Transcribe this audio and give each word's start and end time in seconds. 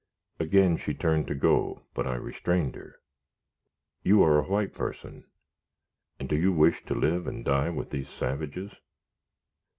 Again 0.39 0.77
she 0.77 0.95
turned 0.95 1.27
to 1.27 1.35
go, 1.35 1.83
but 1.93 2.07
I 2.07 2.15
restrained 2.15 2.73
her. 2.73 2.95
"You 4.01 4.23
are 4.23 4.39
a 4.39 4.49
white 4.49 4.73
person, 4.73 5.25
and 6.19 6.27
do 6.27 6.35
you 6.35 6.51
wish 6.51 6.83
to 6.85 6.95
live 6.95 7.27
and 7.27 7.45
die 7.45 7.69
with 7.69 7.91
these 7.91 8.09
savages?" 8.09 8.73